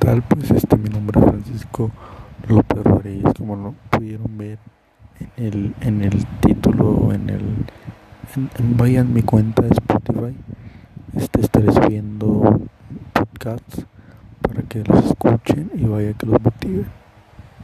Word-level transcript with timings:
tal? 0.00 0.22
Pues 0.22 0.50
este 0.50 0.76
mi 0.76 0.88
nombre 0.88 1.20
es 1.20 1.26
Francisco 1.26 1.90
López 2.48 2.82
Rodríguez, 2.82 3.32
como 3.36 3.54
lo 3.54 3.74
pudieron 3.90 4.38
ver 4.38 4.58
en 5.20 5.30
el, 5.36 5.74
en 5.82 6.02
el 6.02 6.26
título, 6.40 7.12
en 7.12 7.28
el 7.28 7.42
en, 8.58 8.76
vayan 8.76 9.12
mi 9.12 9.22
cuenta 9.22 9.62
de 9.62 9.68
Spotify. 9.68 10.34
Este 11.14 11.42
estaré 11.42 11.70
subiendo 11.72 12.60
podcasts 13.12 13.84
para 14.40 14.62
que 14.62 14.82
los 14.84 15.04
escuchen 15.04 15.70
y 15.74 15.84
vaya 15.84 16.14
que 16.14 16.26
los 16.26 16.40
motiven. 16.42 16.99